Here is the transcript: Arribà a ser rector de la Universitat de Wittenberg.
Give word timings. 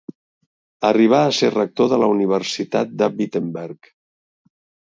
Arribà 0.89 1.19
a 1.25 1.35
ser 1.41 1.51
rector 1.57 1.91
de 1.93 2.01
la 2.05 2.09
Universitat 2.15 2.97
de 3.03 3.13
Wittenberg. 3.21 3.93